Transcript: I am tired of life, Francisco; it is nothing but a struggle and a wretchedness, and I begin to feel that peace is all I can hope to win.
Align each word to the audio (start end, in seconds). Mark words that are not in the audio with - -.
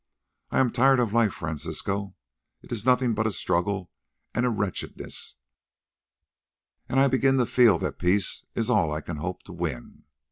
I 0.49 0.57
am 0.61 0.71
tired 0.71 0.99
of 0.99 1.13
life, 1.13 1.31
Francisco; 1.31 2.15
it 2.63 2.71
is 2.71 2.87
nothing 2.87 3.13
but 3.13 3.27
a 3.27 3.31
struggle 3.31 3.91
and 4.33 4.47
a 4.47 4.49
wretchedness, 4.49 5.35
and 6.89 6.99
I 6.99 7.07
begin 7.07 7.37
to 7.37 7.45
feel 7.45 7.77
that 7.77 7.99
peace 7.99 8.43
is 8.55 8.67
all 8.67 8.91
I 8.91 9.01
can 9.01 9.17
hope 9.17 9.43
to 9.43 9.53
win. 9.53 10.05